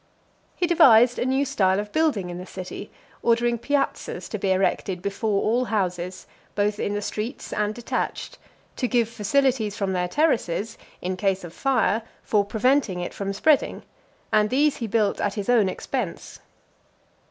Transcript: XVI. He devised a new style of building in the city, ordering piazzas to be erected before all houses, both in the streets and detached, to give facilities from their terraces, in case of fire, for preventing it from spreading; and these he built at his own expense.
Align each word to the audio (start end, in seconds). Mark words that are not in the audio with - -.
XVI. 0.03 0.07
He 0.55 0.65
devised 0.65 1.19
a 1.19 1.27
new 1.27 1.45
style 1.45 1.79
of 1.79 1.91
building 1.91 2.31
in 2.31 2.39
the 2.39 2.45
city, 2.47 2.89
ordering 3.21 3.59
piazzas 3.59 4.27
to 4.29 4.39
be 4.39 4.51
erected 4.51 4.99
before 4.99 5.43
all 5.43 5.65
houses, 5.65 6.25
both 6.55 6.79
in 6.79 6.95
the 6.95 7.03
streets 7.03 7.53
and 7.53 7.75
detached, 7.75 8.39
to 8.77 8.87
give 8.87 9.07
facilities 9.07 9.77
from 9.77 9.93
their 9.93 10.07
terraces, 10.07 10.75
in 11.03 11.17
case 11.17 11.43
of 11.43 11.53
fire, 11.53 12.01
for 12.23 12.43
preventing 12.43 12.99
it 12.99 13.13
from 13.13 13.31
spreading; 13.31 13.83
and 14.33 14.49
these 14.49 14.77
he 14.77 14.87
built 14.87 15.21
at 15.21 15.35
his 15.35 15.49
own 15.49 15.69
expense. 15.69 16.39